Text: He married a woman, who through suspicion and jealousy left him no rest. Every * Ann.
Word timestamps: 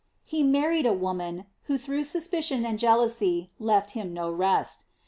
He 0.23 0.41
married 0.41 0.87
a 0.87 0.93
woman, 0.93 1.45
who 1.65 1.77
through 1.77 2.05
suspicion 2.05 2.65
and 2.65 2.79
jealousy 2.79 3.51
left 3.59 3.91
him 3.91 4.15
no 4.15 4.31
rest. 4.31 4.85
Every 4.87 4.89
* 4.89 4.89
Ann. 4.89 4.89